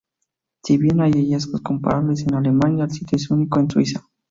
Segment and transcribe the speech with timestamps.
[0.63, 4.03] Si bien hay hallazgos comparables en Alemania, el sitio es único en Suiza.